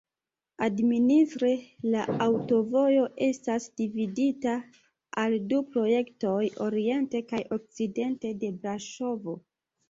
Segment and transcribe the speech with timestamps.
[0.67, 1.49] Administre
[1.95, 4.55] la aŭtovojo estas dividita
[5.25, 9.39] al du projektoj, oriente kaj okcidente de Braŝovo.